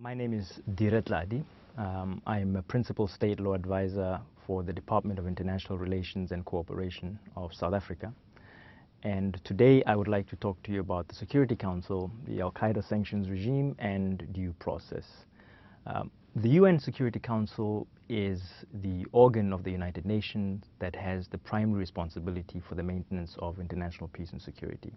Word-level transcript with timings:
My 0.00 0.14
name 0.14 0.32
is 0.32 0.60
Dire 0.76 1.02
Tladi. 1.02 1.42
Um, 1.76 2.22
I'm 2.24 2.54
a 2.54 2.62
Principal 2.62 3.08
State 3.08 3.40
Law 3.40 3.54
Advisor 3.54 4.20
for 4.46 4.62
the 4.62 4.72
Department 4.72 5.18
of 5.18 5.26
International 5.26 5.76
Relations 5.76 6.30
and 6.30 6.44
Cooperation 6.44 7.18
of 7.34 7.52
South 7.52 7.74
Africa. 7.74 8.12
And 9.02 9.40
today 9.42 9.82
I 9.88 9.96
would 9.96 10.06
like 10.06 10.28
to 10.28 10.36
talk 10.36 10.62
to 10.62 10.72
you 10.72 10.78
about 10.78 11.08
the 11.08 11.16
Security 11.16 11.56
Council, 11.56 12.12
the 12.28 12.40
Al-Qaeda 12.40 12.88
sanctions 12.88 13.28
regime, 13.28 13.74
and 13.80 14.24
due 14.32 14.54
process. 14.60 15.04
Um, 15.84 16.12
the 16.36 16.50
UN 16.50 16.78
Security 16.78 17.18
Council 17.18 17.88
is 18.08 18.40
the 18.74 19.04
organ 19.10 19.52
of 19.52 19.64
the 19.64 19.72
United 19.72 20.06
Nations 20.06 20.62
that 20.78 20.94
has 20.94 21.26
the 21.26 21.38
primary 21.38 21.80
responsibility 21.80 22.62
for 22.68 22.76
the 22.76 22.84
maintenance 22.84 23.34
of 23.40 23.58
international 23.58 24.08
peace 24.12 24.30
and 24.30 24.40
security. 24.40 24.92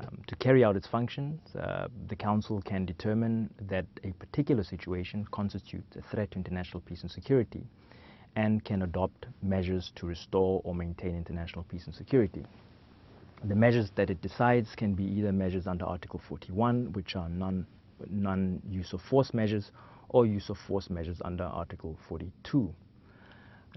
Um, 0.00 0.22
to 0.26 0.36
carry 0.36 0.64
out 0.64 0.76
its 0.76 0.86
functions, 0.86 1.40
uh, 1.54 1.88
the 2.08 2.16
Council 2.16 2.62
can 2.62 2.86
determine 2.86 3.50
that 3.68 3.84
a 4.04 4.12
particular 4.12 4.64
situation 4.64 5.26
constitutes 5.30 5.96
a 5.96 6.02
threat 6.10 6.30
to 6.30 6.38
international 6.38 6.80
peace 6.80 7.02
and 7.02 7.10
security 7.10 7.66
and 8.34 8.64
can 8.64 8.82
adopt 8.82 9.26
measures 9.42 9.92
to 9.96 10.06
restore 10.06 10.62
or 10.64 10.74
maintain 10.74 11.14
international 11.14 11.64
peace 11.64 11.84
and 11.84 11.94
security. 11.94 12.44
The 13.44 13.54
measures 13.54 13.90
that 13.96 14.08
it 14.08 14.22
decides 14.22 14.74
can 14.74 14.94
be 14.94 15.04
either 15.04 15.32
measures 15.32 15.66
under 15.66 15.84
Article 15.84 16.20
41, 16.26 16.92
which 16.92 17.14
are 17.14 17.28
non, 17.28 17.66
non-use 18.08 18.94
of 18.94 19.02
force 19.02 19.34
measures, 19.34 19.72
or 20.08 20.24
use 20.24 20.48
of 20.48 20.56
force 20.66 20.88
measures 20.88 21.20
under 21.24 21.44
Article 21.44 21.98
42. 22.08 22.72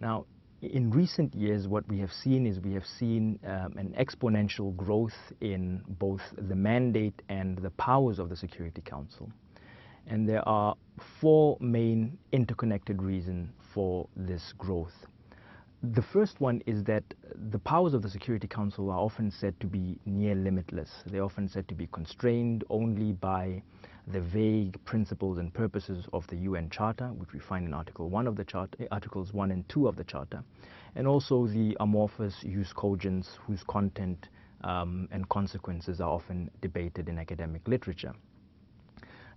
Now, 0.02 0.26
in 0.72 0.92
recent 0.92 1.34
years, 1.36 1.68
what 1.68 1.88
we 1.88 2.00
have 2.00 2.12
seen 2.12 2.46
is 2.46 2.60
we 2.60 2.74
have 2.74 2.86
seen 2.86 3.40
um, 3.46 3.78
an 3.78 3.96
exponential 4.00 4.76
growth 4.76 5.16
in 5.41 5.82
both 5.88 6.22
the 6.38 6.55
mandate 6.55 7.22
and 7.30 7.58
the 7.58 7.70
powers 7.72 8.20
of 8.20 8.30
the 8.30 8.36
Security 8.36 8.82
Council. 8.82 9.32
And 10.08 10.28
there 10.28 10.48
are 10.48 10.76
four 11.20 11.58
main 11.60 12.18
interconnected 12.32 13.02
reasons 13.02 13.50
for 13.74 14.07
this 14.16 14.54
growth. 14.57 14.94
The 15.94 16.02
first 16.02 16.40
one 16.40 16.62
is 16.66 16.84
that 16.85 17.04
the 17.52 17.60
powers 17.60 17.94
of 17.94 18.02
the 18.02 18.10
Security 18.10 18.48
Council 18.48 18.90
are 18.90 19.00
often 19.00 19.29
said 19.29 19.60
to 19.60 19.68
be 19.68 20.00
near 20.05 20.34
limitless. 20.35 20.90
They're 21.05 21.24
often 21.24 21.48
said 21.48 21.68
to 21.68 21.76
be 21.76 21.88
constrained 21.88 22.63
only 22.70 23.12
by 23.12 23.62
the 24.07 24.21
vague 24.21 24.84
principles 24.85 25.37
and 25.37 25.53
purposes 25.53 26.05
of 26.13 26.25
the 26.27 26.35
UN 26.37 26.70
Charter, 26.70 27.07
which 27.07 27.34
we 27.34 27.39
find 27.39 27.65
in 27.65 27.73
Article 27.73 28.09
1 28.09 28.27
of 28.27 28.35
the 28.35 28.43
Charter, 28.43 28.77
eh, 28.79 28.87
Articles 28.91 29.34
1 29.34 29.51
and 29.51 29.67
2 29.70 29.87
of 29.87 29.95
the 29.95 30.03
Charter, 30.03 30.43
and 30.95 31.07
also 31.07 31.48
the 31.48 31.75
amorphous 31.79 32.35
jus 32.43 32.71
cogens 32.73 33.27
whose 33.48 33.63
content 33.63 34.29
um, 34.63 35.07
and 35.11 35.27
consequences 35.29 35.99
are 36.01 36.09
often 36.09 36.49
debated 36.61 37.09
in 37.09 37.17
academic 37.17 37.67
literature. 37.67 38.13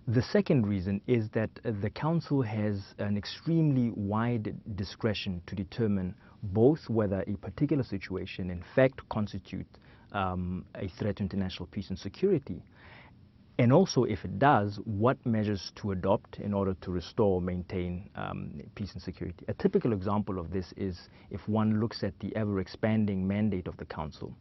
The 0.07 0.21
second 0.21 0.65
reason 0.65 1.01
is 1.07 1.29
that 1.31 1.51
the 1.63 1.89
Council 1.89 2.41
has 2.41 2.95
an 2.97 3.17
extremely 3.17 3.91
wide 3.91 4.55
discretion 4.75 5.41
to 5.45 5.55
determine 5.55 6.15
both 6.41 6.89
whether 6.89 7.23
a 7.27 7.35
particular 7.35 7.83
situation 7.83 8.49
in 8.49 8.63
fact 8.75 9.07
constitutes 9.09 9.77
um, 10.13 10.65
a 10.75 10.87
threat 10.87 11.17
to 11.17 11.23
international 11.23 11.67
peace 11.67 11.89
and 11.89 11.99
security, 11.99 12.63
and 13.59 13.73
also, 13.73 14.05
if 14.05 14.23
it 14.23 14.39
does, 14.39 14.79
what 14.85 15.17
measures 15.25 15.73
to 15.75 15.91
adopt 15.91 16.39
in 16.39 16.53
order 16.53 16.73
to 16.79 16.91
restore, 16.91 17.35
or 17.35 17.41
maintain 17.41 18.09
um, 18.15 18.61
peace 18.73 18.93
and 18.93 19.01
security. 19.01 19.43
A 19.49 19.53
typical 19.53 19.91
example 19.91 20.39
of 20.39 20.49
this 20.49 20.73
is 20.77 21.09
if 21.29 21.45
one 21.49 21.81
looks 21.81 22.01
at 22.01 22.17
the 22.21 22.33
ever-expanding 22.37 23.27
mandate 23.27 23.67
of 23.67 23.75
the 23.75 23.83
Council 23.83 24.33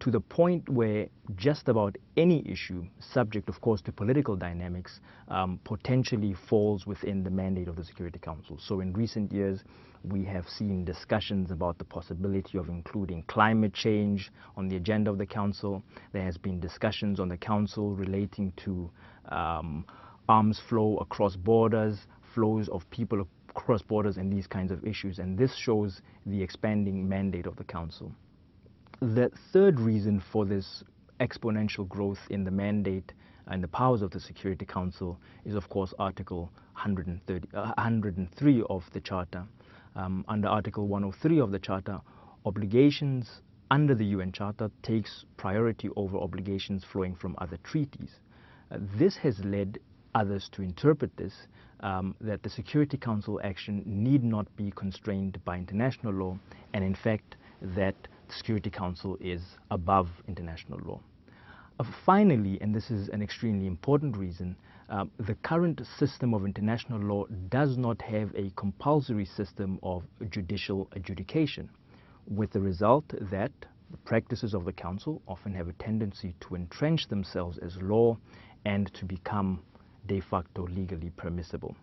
to 0.00 0.10
the 0.10 0.20
point 0.20 0.68
where 0.68 1.08
just 1.36 1.68
about 1.68 1.96
any 2.16 2.46
issue, 2.48 2.84
subject 2.98 3.48
of 3.48 3.60
course 3.60 3.80
to 3.82 3.92
political 3.92 4.36
dynamics, 4.36 5.00
um, 5.28 5.58
potentially 5.64 6.34
falls 6.48 6.86
within 6.86 7.22
the 7.22 7.30
mandate 7.30 7.68
of 7.68 7.76
the 7.76 7.84
Security 7.84 8.18
Council. 8.18 8.58
So 8.58 8.80
in 8.80 8.92
recent 8.92 9.32
years, 9.32 9.64
we 10.04 10.24
have 10.24 10.46
seen 10.48 10.84
discussions 10.84 11.50
about 11.50 11.78
the 11.78 11.84
possibility 11.84 12.58
of 12.58 12.68
including 12.68 13.22
climate 13.22 13.72
change 13.72 14.30
on 14.56 14.68
the 14.68 14.76
agenda 14.76 15.10
of 15.10 15.18
the 15.18 15.26
Council. 15.26 15.82
There 16.12 16.24
has 16.24 16.36
been 16.36 16.60
discussions 16.60 17.20
on 17.20 17.28
the 17.28 17.38
Council 17.38 17.94
relating 17.94 18.52
to 18.64 18.90
um, 19.30 19.86
arms 20.28 20.60
flow 20.68 20.98
across 20.98 21.36
borders, 21.36 22.06
flows 22.34 22.68
of 22.68 22.88
people 22.90 23.26
across 23.48 23.82
borders 23.82 24.16
and 24.18 24.32
these 24.32 24.46
kinds 24.46 24.72
of 24.72 24.84
issues. 24.84 25.18
And 25.18 25.38
this 25.38 25.54
shows 25.54 26.02
the 26.26 26.42
expanding 26.42 27.08
mandate 27.08 27.46
of 27.46 27.56
the 27.56 27.64
Council. 27.64 28.12
The 29.00 29.30
third 29.52 29.80
reason 29.80 30.20
for 30.32 30.44
this 30.44 30.84
exponential 31.20 31.88
growth 31.88 32.20
in 32.30 32.44
the 32.44 32.50
mandate 32.50 33.12
and 33.46 33.62
the 33.62 33.68
powers 33.68 34.02
of 34.02 34.10
the 34.10 34.20
Security 34.20 34.64
Council 34.64 35.18
is, 35.44 35.54
of 35.54 35.68
course, 35.68 35.92
Article 35.98 36.52
130, 36.74 37.48
uh, 37.54 37.72
103 37.76 38.62
of 38.70 38.84
the 38.92 39.00
Charter. 39.00 39.44
Um, 39.96 40.24
under 40.28 40.48
Article 40.48 40.86
103 40.86 41.40
of 41.40 41.50
the 41.50 41.58
Charter, 41.58 42.00
obligations 42.46 43.42
under 43.70 43.94
the 43.94 44.04
UN 44.06 44.32
Charter 44.32 44.70
takes 44.82 45.24
priority 45.36 45.88
over 45.96 46.16
obligations 46.18 46.84
flowing 46.84 47.14
from 47.14 47.34
other 47.38 47.58
treaties. 47.64 48.20
Uh, 48.70 48.78
this 48.98 49.16
has 49.16 49.38
led 49.44 49.78
others 50.14 50.48
to 50.52 50.62
interpret 50.62 51.16
this 51.16 51.34
um, 51.80 52.14
that 52.20 52.42
the 52.42 52.50
Security 52.50 52.96
Council 52.96 53.40
action 53.42 53.82
need 53.84 54.22
not 54.22 54.46
be 54.56 54.70
constrained 54.70 55.38
by 55.44 55.56
international 55.56 56.12
law, 56.12 56.38
and 56.72 56.84
in 56.84 56.94
fact, 56.94 57.36
that 57.60 57.94
the 58.28 58.34
Security 58.34 58.70
Council 58.70 59.16
is 59.20 59.40
above 59.70 60.08
international 60.28 60.78
law. 60.84 61.00
Uh, 61.78 61.84
finally, 62.04 62.58
and 62.60 62.74
this 62.74 62.90
is 62.90 63.08
an 63.08 63.22
extremely 63.22 63.66
important 63.66 64.16
reason, 64.16 64.56
uh, 64.88 65.04
the 65.18 65.34
current 65.36 65.80
system 65.98 66.34
of 66.34 66.44
international 66.44 67.00
law 67.00 67.24
does 67.48 67.76
not 67.76 68.00
have 68.02 68.30
a 68.34 68.50
compulsory 68.56 69.24
system 69.24 69.78
of 69.82 70.02
judicial 70.30 70.88
adjudication, 70.92 71.68
with 72.28 72.50
the 72.52 72.60
result 72.60 73.04
that 73.30 73.52
the 73.90 73.96
practices 73.98 74.54
of 74.54 74.64
the 74.64 74.72
Council 74.72 75.22
often 75.26 75.54
have 75.54 75.68
a 75.68 75.72
tendency 75.74 76.34
to 76.40 76.54
entrench 76.54 77.08
themselves 77.08 77.58
as 77.58 77.76
law 77.82 78.16
and 78.64 78.92
to 78.94 79.04
become 79.04 79.62
de 80.06 80.20
facto 80.20 80.66
legally 80.66 81.10
permissible. 81.16 81.74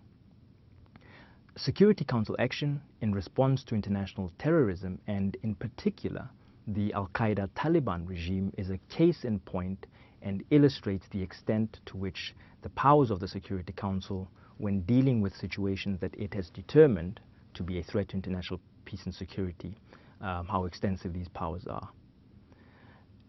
Security 1.58 2.06
Council 2.06 2.36
action 2.40 2.82
in 3.02 3.14
response 3.14 3.64
to 3.66 3.76
international 3.76 4.32
terrorism 4.40 5.00
and 5.08 5.36
in 5.44 5.54
particular 5.54 6.30
the 6.66 6.94
Al-Qaeda 6.94 7.50
Taliban 7.50 8.08
regime 8.08 8.54
is 8.58 8.70
a 8.70 8.78
case 8.90 9.26
in 9.26 9.38
point 9.40 9.86
and 10.22 10.46
illustrates 10.50 11.08
the 11.10 11.22
extent 11.22 11.82
to 11.86 11.98
which 11.98 12.34
the 12.62 12.70
powers 12.70 13.12
of 13.12 13.20
the 13.20 13.28
Security 13.28 13.74
Council 13.74 14.30
when 14.60 14.82
dealing 14.82 15.20
with 15.20 15.36
situations 15.36 16.00
that 16.00 16.16
it 16.16 16.34
has 16.34 16.50
determined 16.52 17.20
to 17.54 17.64
be 17.64 17.80
a 17.80 17.84
threat 17.84 18.10
to 18.10 18.16
international 18.16 18.62
peace 18.86 19.04
and 19.04 19.14
security, 19.14 19.76
um, 20.22 20.48
how 20.48 20.64
extensive 20.64 21.12
these 21.12 21.28
powers 21.30 21.68
are. 21.68 21.90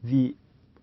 The 0.05 0.37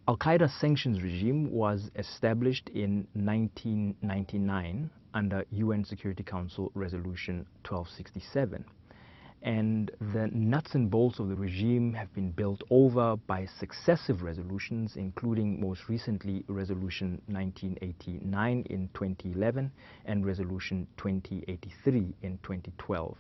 Al-Qaeda 0.09 0.50
sanctions 0.59 1.01
regime 1.01 1.51
was 1.51 1.89
established 1.95 2.67
in 2.69 3.07
1999 3.13 4.89
under 5.14 5.46
UN 5.52 5.84
Security 5.84 6.24
Council 6.24 6.72
Resolution 6.75 7.46
1267 7.68 8.66
and 9.42 9.92
the 10.14 10.28
nuts 10.34 10.75
and 10.75 10.92
bolts 10.92 11.20
of 11.20 11.30
the 11.30 11.36
regime 11.36 11.94
have 11.94 12.14
been 12.14 12.31
built 12.31 12.62
over 12.70 13.16
by 13.16 13.46
successive 13.46 14.22
resolutions, 14.22 14.98
including 14.98 15.62
most 15.62 15.88
recently 15.88 16.44
Resolution 16.48 17.22
1989 17.28 18.66
in 18.69 18.90
2011 18.94 19.72
and 20.06 20.25
Resolution 20.25 20.86
2083 20.98 22.14
in 22.24 22.38
2012. 22.44 23.16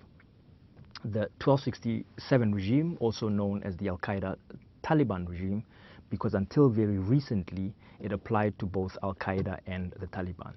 The 1.05 1.29
1267 1.41 2.53
regime, 2.53 2.97
also 2.99 3.29
known 3.29 3.63
as 3.63 3.77
the 3.77 3.87
Al-Qaeda 3.87 4.35
Taliban 4.83 5.27
regime, 5.27 5.63
because 6.09 6.33
until 6.33 6.67
very 6.67 6.97
recently 6.97 7.73
it 8.01 8.11
applied 8.11 8.59
to 8.59 8.65
both 8.65 8.97
Al-Qaeda 9.03 9.59
and 9.67 9.93
the 10.01 10.07
Taliban. 10.07 10.53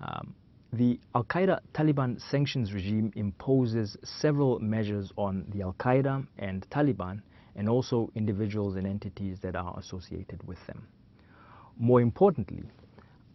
Um, 0.00 0.34
the 0.72 1.00
Al 1.14 1.24
Qaeda 1.24 1.60
Taliban 1.74 2.20
sanctions 2.20 2.72
regime 2.72 3.12
imposes 3.16 3.96
several 4.04 4.58
measures 4.60 5.12
on 5.16 5.44
the 5.48 5.62
Al 5.62 5.74
Qaeda 5.74 6.26
and 6.38 6.68
Taliban 6.70 7.22
and 7.56 7.68
also 7.68 8.10
individuals 8.14 8.76
and 8.76 8.86
entities 8.86 9.40
that 9.40 9.56
are 9.56 9.76
associated 9.78 10.46
with 10.46 10.64
them. 10.66 10.86
More 11.76 12.00
importantly, 12.00 12.62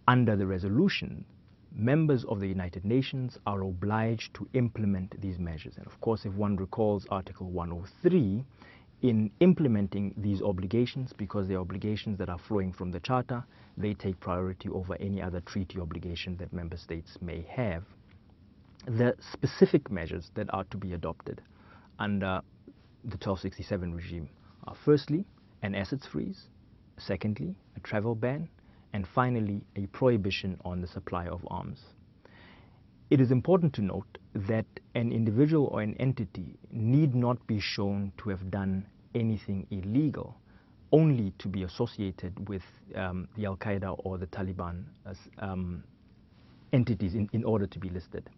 under 0.08 0.36
the 0.36 0.48
resolution, 0.48 1.26
members 1.76 2.24
of 2.26 2.40
the 2.40 2.48
United 2.48 2.86
Nations 2.86 3.38
are 3.46 3.62
obliged 3.62 4.34
to 4.36 4.48
implement 4.54 5.20
these 5.22 5.38
measures. 5.38 5.76
And 5.78 5.86
of 5.86 6.00
course, 6.00 6.26
if 6.26 6.34
one 6.34 6.56
recalls 6.56 7.06
Article 7.10 7.50
103, 7.50 8.44
in 9.02 9.30
implementing 9.40 10.14
these 10.18 10.42
obligations, 10.42 11.14
because 11.14 11.48
they're 11.48 11.60
obligations 11.60 12.18
that 12.18 12.30
are 12.30 12.38
flowing 12.38 12.72
from 12.72 12.92
the 12.92 13.00
Charter, 13.00 13.44
they 13.78 13.94
take 13.94 14.20
priority 14.20 14.70
over 14.70 14.96
any 15.00 15.22
other 15.22 15.42
treaty 15.42 15.80
obligation 15.80 16.38
that 16.38 16.54
member 16.54 16.78
states 16.78 17.18
may 17.22 17.46
have. 17.50 17.84
The 18.86 19.16
specific 19.20 19.92
measures 19.92 20.32
that 20.36 20.54
are 20.54 20.64
to 20.66 20.78
be 20.78 20.94
adopted 20.94 21.42
under 22.00 22.42
the 23.04 23.18
1267 23.18 23.94
regime 23.94 24.30
are 24.66 24.76
firstly, 24.76 25.26
an 25.62 25.76
assets 25.76 26.06
freeze, 26.06 26.50
secondly, 26.98 27.56
a 27.76 27.80
travel 27.82 28.16
ban, 28.16 28.48
and 28.94 29.08
finally, 29.08 29.62
a 29.76 29.88
prohibition 29.88 30.58
on 30.64 30.82
the 30.82 30.88
supply 30.88 31.28
of 31.28 31.46
arms. 31.52 31.84
It 33.10 33.22
is 33.22 33.32
important 33.32 33.74
to 33.74 33.82
note 33.82 34.18
that 34.34 34.66
an 34.96 35.12
individual 35.12 35.68
or 35.68 35.82
an 35.82 35.96
entity 36.00 36.58
need 36.72 37.16
not 37.16 37.46
be 37.48 37.60
shown 37.60 38.12
to 38.18 38.30
have 38.30 38.50
done 38.50 38.86
anything 39.14 39.66
illegal 39.72 40.36
only 40.92 41.34
to 41.40 41.48
be 41.48 41.64
associated 41.64 42.48
with 42.48 42.64
um, 42.96 43.28
the 43.36 43.46
Al 43.46 43.58
Qaeda 43.58 43.96
or 44.06 44.18
the 44.18 44.28
Taliban 44.28 44.84
as 45.06 45.18
um, 45.40 45.84
entities 46.74 47.16
in, 47.16 47.30
in 47.34 47.44
order 47.44 47.68
to 47.68 47.80
be 47.80 47.90
listed. 47.90 48.30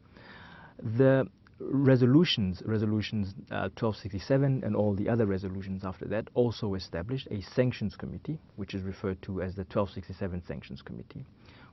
The 0.98 1.28
resolutions, 1.60 2.62
resolutions 2.66 3.34
uh, 3.52 3.70
1267 3.80 4.64
and 4.64 4.76
all 4.76 4.94
the 4.94 5.10
other 5.10 5.26
resolutions 5.26 5.84
after 5.84 6.06
that 6.06 6.28
also 6.34 6.76
established 6.76 7.28
a 7.32 7.42
sanctions 7.42 7.96
committee, 7.96 8.40
which 8.56 8.74
is 8.74 8.84
referred 8.84 9.22
to 9.24 9.42
as 9.42 9.56
the 9.56 9.62
1267 9.64 10.44
Sanctions 10.48 10.82
Committee, 10.82 11.26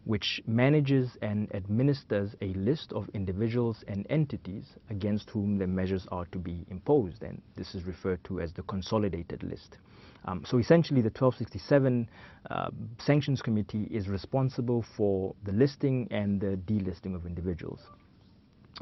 which 0.04 0.40
manages 0.46 1.16
and 1.22 1.54
administers 1.54 2.34
a 2.40 2.52
list 2.54 2.92
of 2.92 3.08
individuals 3.14 3.84
and 3.88 4.06
entities 4.08 4.64
against 4.90 5.30
whom 5.30 5.58
the 5.58 5.66
measures 5.66 6.06
are 6.10 6.26
to 6.26 6.38
be 6.38 6.64
imposed, 6.70 7.22
and 7.22 7.40
this 7.56 7.74
is 7.74 7.84
referred 7.84 8.22
to 8.24 8.40
as 8.40 8.52
the 8.52 8.62
consolidated 8.62 9.42
list. 9.42 9.78
Um, 10.26 10.42
so 10.46 10.58
essentially 10.58 11.02
the 11.02 11.10
1267 11.10 12.08
uh, 12.50 12.70
Sanctions 12.98 13.42
Committee 13.42 13.88
is 13.90 14.08
responsible 14.08 14.82
for 14.96 15.34
the 15.44 15.52
listing 15.52 16.08
and 16.10 16.40
the 16.40 16.56
delisting 16.66 17.14
of 17.14 17.26
individuals. 17.26 17.80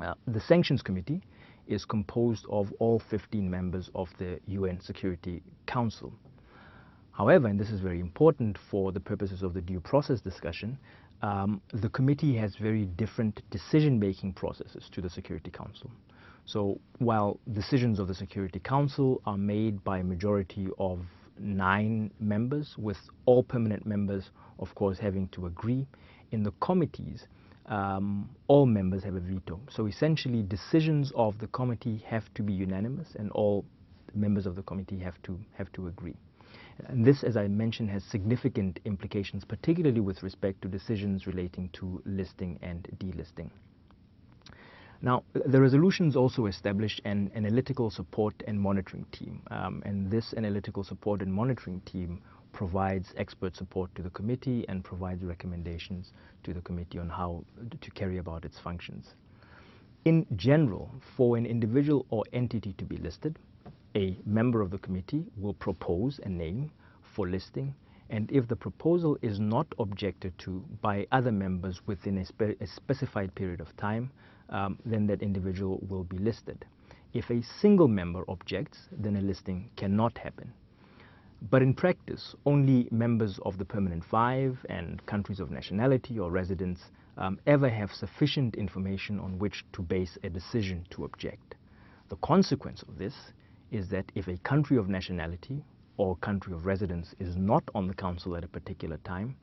Uh, 0.01 0.15
the 0.27 0.41
Sanctions 0.41 0.83
Committee 0.83 1.21
is 1.67 1.85
composed 1.85 2.47
of 2.51 2.73
all 2.79 2.99
15 2.99 3.49
members 3.49 3.91
of 3.95 4.09
the 4.19 4.41
UN 4.47 4.81
Security 4.81 5.43
Council. 5.67 6.13
However, 7.13 7.49
and 7.49 7.61
this 7.61 7.71
is 7.71 7.81
very 7.81 8.01
important 8.01 8.57
for 8.71 8.91
the 8.91 9.01
purposes 9.01 9.43
of 9.43 9.53
the 9.53 9.61
due 9.61 9.81
process 9.81 10.21
discussion, 10.21 10.79
um, 11.21 11.61
the 11.73 11.89
committee 11.91 12.35
has 12.37 12.57
very 12.57 12.87
different 12.87 13.43
decision-making 13.51 14.33
processes 14.33 14.89
to 14.93 15.01
the 15.01 15.11
Security 15.11 15.51
Council. 15.51 15.91
So 16.47 16.81
while 16.99 17.39
decisions 17.53 17.99
of 18.01 18.09
the 18.09 18.15
Security 18.15 18.59
Council 18.59 19.21
are 19.27 19.39
made 19.39 19.85
by 19.85 19.99
a 19.99 20.05
majority 20.05 20.69
of 20.79 21.01
nine 21.39 22.11
members, 22.19 22.77
with 22.77 22.99
all 23.27 23.43
permanent 23.43 23.87
members, 23.87 24.31
of 24.59 24.75
course, 24.75 24.99
having 24.99 25.29
to 25.29 25.47
agree, 25.47 25.87
in 26.33 26.43
the 26.43 26.53
committees, 26.61 27.27
um, 27.73 28.29
all 28.49 28.67
members 28.67 29.03
have 29.03 29.15
a 29.15 29.21
veto. 29.21 29.59
So 29.71 29.87
essentially, 29.87 30.43
decisions 30.43 31.11
of 31.17 31.39
the 31.39 31.47
committee 31.49 32.05
have 32.07 32.25
to 32.35 32.43
be 32.43 32.53
unanimous, 32.53 33.09
and 33.19 33.31
all 33.31 33.65
members 34.15 34.45
of 34.45 34.57
the 34.57 34.63
committee 34.63 34.99
have 34.99 35.21
to 35.23 35.39
have 35.55 35.73
to 35.73 35.87
agree. 35.87 36.15
And 36.89 37.03
this, 37.03 37.25
as 37.25 37.37
I 37.37 37.49
mentioned, 37.49 37.89
has 37.89 38.05
significant 38.05 38.79
implications, 38.85 39.45
particularly 39.47 40.01
with 40.01 40.23
respect 40.23 40.61
to 40.63 40.69
decisions 40.69 41.27
relating 41.27 41.71
to 41.71 42.03
listing 42.05 42.59
and 42.61 42.87
delisting. 42.99 43.51
Now, 45.01 45.25
the 45.33 45.61
resolutions 45.61 46.15
also 46.15 46.47
established 46.47 47.01
an 47.07 47.31
analytical 47.35 47.91
support 47.91 48.35
and 48.47 48.61
monitoring 48.61 49.07
team, 49.13 49.41
um, 49.51 49.83
and 49.87 50.11
this 50.11 50.35
analytical 50.37 50.85
support 50.85 51.23
and 51.23 51.33
monitoring 51.33 51.81
team 51.81 52.21
provides 52.53 53.13
expert 53.17 53.57
support 53.57 53.95
to 53.95 54.03
the 54.03 54.11
committee 54.11 54.65
and 54.69 54.85
provides 54.85 55.25
recommendations 55.25 56.13
to 56.45 56.53
the 56.53 56.61
committee 56.61 56.99
on 56.99 57.09
how 57.09 57.45
to 57.81 57.91
carry 57.93 58.19
about 58.19 58.45
its 58.45 58.59
functions. 58.59 59.15
In 60.05 60.27
general, 60.37 60.91
for 61.17 61.37
an 61.37 61.47
individual 61.47 62.07
or 62.11 62.25
entity 62.33 62.73
to 62.75 62.85
be 62.85 62.97
listed, 62.97 63.39
a 63.95 64.17
member 64.25 64.61
of 64.61 64.71
the 64.71 64.79
committee 64.79 65.25
will 65.37 65.55
propose 65.55 66.19
a 66.25 66.29
name 66.29 66.71
for 67.15 67.29
listing 67.29 67.75
and 68.13 68.31
if 68.31 68.47
the 68.47 68.57
proposal 68.57 69.17
is 69.23 69.41
not 69.41 69.67
objected 69.79 70.39
to 70.39 70.63
by 70.83 71.07
other 71.13 71.33
members 71.33 71.81
within 71.87 72.19
a, 72.19 72.27
spe 72.27 72.43
a 72.61 72.67
specified 72.67 73.35
period 73.35 73.61
of 73.61 73.75
time, 73.79 74.11
um, 74.51 74.79
then 74.85 75.07
that 75.07 75.23
individual 75.23 75.81
will 75.89 76.05
be 76.05 76.19
listed. 76.19 76.67
If 77.15 77.31
a 77.31 77.43
single 77.43 77.89
member 77.89 78.23
objects, 78.29 78.79
then 78.93 79.17
a 79.17 79.23
listing 79.23 79.71
cannot 79.77 80.19
happen. 80.19 80.53
But 81.51 81.61
in 81.61 81.75
practice, 81.75 82.37
only 82.47 82.89
members 82.93 83.41
of 83.41 83.59
the 83.59 83.65
Permanent 83.65 84.05
Five 84.05 84.65
and 84.69 85.05
countries 85.07 85.41
of 85.41 85.51
nationality 85.51 86.17
or 86.17 86.31
residence 86.31 86.93
um, 87.17 87.41
ever 87.47 87.69
have 87.69 87.93
sufficient 87.93 88.55
information 88.55 89.19
on 89.19 89.41
which 89.41 89.65
to 89.73 89.83
base 89.83 90.17
a 90.23 90.31
decision 90.31 90.87
to 90.91 91.05
object. 91.05 91.57
The 92.11 92.17
consequence 92.17 92.83
of 92.85 92.97
this 92.97 93.33
is 93.73 93.89
that 93.89 94.13
if 94.15 94.29
a 94.29 94.37
country 94.39 94.77
of 94.77 94.89
nationality 94.89 95.65
or 95.97 96.15
country 96.17 96.53
of 96.53 96.65
residence 96.65 97.13
is 97.19 97.37
not 97.37 97.65
on 97.75 97.89
the 97.89 97.95
council 97.95 98.37
at 98.37 98.45
a 98.45 98.49
particular 98.49 98.99
time, 98.99 99.35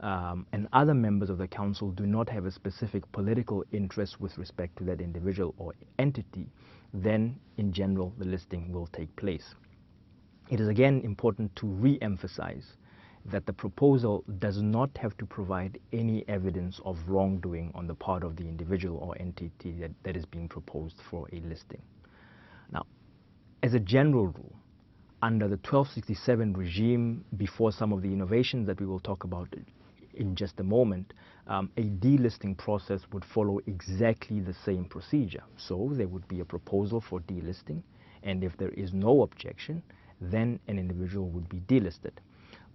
um, 0.00 0.46
and 0.52 0.68
other 0.74 0.92
members 0.92 1.30
of 1.30 1.38
the 1.38 1.48
council 1.48 1.90
do 1.90 2.04
not 2.04 2.28
have 2.28 2.44
a 2.44 2.50
specific 2.50 3.10
political 3.12 3.64
interest 3.72 4.20
with 4.20 4.36
respect 4.36 4.76
to 4.76 4.84
that 4.84 5.00
individual 5.00 5.54
or 5.56 5.74
entity, 5.98 6.50
then 6.92 7.40
in 7.56 7.72
general 7.72 8.12
the 8.18 8.26
listing 8.26 8.70
will 8.72 8.88
take 8.88 9.14
place. 9.16 9.54
It 10.48 10.60
is 10.60 10.68
again 10.68 11.00
important 11.02 11.54
to 11.56 11.66
re-emphasize 11.66 12.76
that 13.24 13.46
the 13.46 13.52
proposal 13.52 14.24
does 14.38 14.62
not 14.62 14.96
have 14.98 15.16
to 15.18 15.26
provide 15.26 15.80
any 15.92 16.24
evidence 16.28 16.80
of 16.84 16.98
wrongdoing 17.08 17.72
on 17.74 17.88
the 17.88 17.94
part 17.94 18.22
of 18.22 18.36
the 18.36 18.44
individual 18.44 18.98
or 18.98 19.18
entity 19.18 19.72
that, 19.80 19.90
that 20.04 20.16
is 20.16 20.24
being 20.24 20.48
proposed 20.48 20.96
for 21.10 21.28
a 21.32 21.40
listing. 21.40 21.82
Now, 22.70 22.86
as 23.64 23.74
a 23.74 23.80
general 23.80 24.28
rule, 24.28 24.54
under 25.20 25.46
the 25.48 25.56
1267 25.56 26.52
regime, 26.52 27.24
before 27.36 27.72
some 27.72 27.92
of 27.92 28.02
the 28.02 28.12
innovations 28.12 28.68
that 28.68 28.80
we 28.80 28.86
will 28.86 29.00
talk 29.00 29.24
about 29.24 29.48
in 30.14 30.36
just 30.36 30.60
a 30.60 30.62
moment, 30.62 31.12
um, 31.48 31.70
a 31.76 31.82
delisting 31.82 32.56
process 32.56 33.00
would 33.12 33.24
follow 33.24 33.58
exactly 33.66 34.38
the 34.38 34.54
same 34.64 34.84
procedure. 34.84 35.42
So 35.56 35.90
there 35.92 36.06
would 36.06 36.28
be 36.28 36.40
a 36.40 36.44
proposal 36.44 37.00
for 37.00 37.20
delisting, 37.20 37.82
and 38.22 38.44
if 38.44 38.56
there 38.56 38.70
is 38.70 38.92
no 38.92 39.22
objection, 39.22 39.82
then 40.20 40.58
an 40.68 40.78
individual 40.78 41.28
would 41.30 41.48
be 41.48 41.60
delisted. 41.60 42.12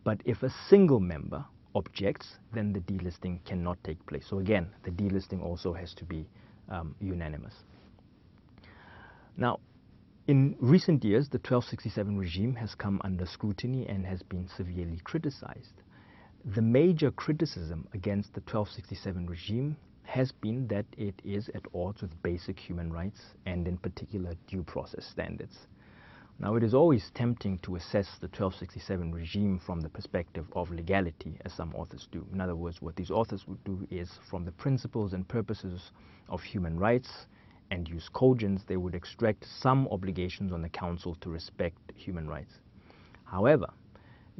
But 0.03 0.21
if 0.25 0.43
a 0.43 0.49
single 0.69 0.99
member 0.99 1.45
objects, 1.75 2.37
then 2.53 2.73
the 2.73 2.79
delisting 2.81 3.43
cannot 3.45 3.83
take 3.83 4.05
place. 4.05 4.25
So 4.29 4.39
again, 4.39 4.67
the 4.83 4.91
delisting 4.91 5.41
also 5.43 5.73
has 5.73 5.93
to 5.95 6.05
be 6.05 6.27
um, 6.69 6.95
unanimous. 6.99 7.53
Now, 9.37 9.59
in 10.27 10.55
recent 10.59 11.03
years, 11.03 11.29
the 11.29 11.37
1267 11.37 12.17
regime 12.17 12.55
has 12.55 12.75
come 12.75 13.01
under 13.03 13.25
scrutiny 13.25 13.87
and 13.87 14.05
has 14.05 14.21
been 14.21 14.47
severely 14.55 14.99
criticized. 15.03 15.81
The 16.45 16.61
major 16.61 17.11
criticism 17.11 17.87
against 17.93 18.33
the 18.33 18.41
1267 18.41 19.27
regime 19.27 19.77
has 20.03 20.31
been 20.31 20.67
that 20.67 20.85
it 20.97 21.15
is 21.23 21.49
at 21.49 21.61
odds 21.73 22.01
with 22.01 22.21
basic 22.23 22.59
human 22.59 22.91
rights 22.91 23.21
and 23.45 23.67
in 23.67 23.77
particular 23.77 24.33
due 24.47 24.63
process 24.63 25.05
standards. 25.05 25.67
Now 26.41 26.55
it 26.55 26.63
is 26.63 26.73
always 26.73 27.11
tempting 27.13 27.59
to 27.59 27.75
assess 27.75 28.07
the 28.19 28.25
1267 28.25 29.11
regime 29.11 29.59
from 29.59 29.79
the 29.79 29.89
perspective 29.89 30.47
of 30.53 30.71
legality 30.71 31.37
as 31.45 31.53
some 31.53 31.71
authors 31.75 32.07
do. 32.11 32.25
In 32.33 32.41
other 32.41 32.55
words, 32.55 32.81
what 32.81 32.95
these 32.95 33.11
authors 33.11 33.47
would 33.47 33.63
do 33.63 33.87
is 33.91 34.09
from 34.27 34.43
the 34.43 34.51
principles 34.51 35.13
and 35.13 35.27
purposes 35.27 35.91
of 36.29 36.41
human 36.41 36.79
rights 36.79 37.27
and 37.69 37.85
jus 37.85 38.09
cogens, 38.09 38.65
they 38.65 38.75
would 38.75 38.95
extract 38.95 39.45
some 39.45 39.87
obligations 39.89 40.51
on 40.51 40.63
the 40.63 40.69
Council 40.69 41.13
to 41.21 41.29
respect 41.29 41.77
human 41.95 42.27
rights. 42.27 42.55
However, 43.23 43.67